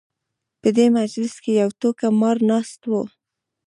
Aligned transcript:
په 0.61 0.69
دې 0.77 0.85
مجلس 0.97 1.33
کې 1.43 1.51
یو 1.61 1.69
ټوکه 1.79 2.07
مار 2.19 2.37
ناست 2.51 2.81
و. 2.91 2.93